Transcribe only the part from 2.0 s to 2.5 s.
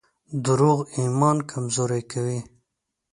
کوي.